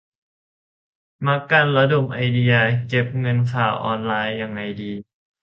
[1.25, 2.53] มะกันระดมไอเดีย
[2.89, 4.91] "เก็บเงินข่าวออนไลน์"ยังไงดี?